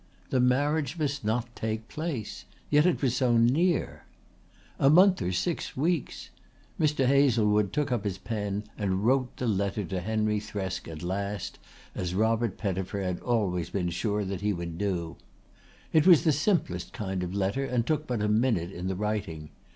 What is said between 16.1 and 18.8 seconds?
the simplest kind of letter and took but a minute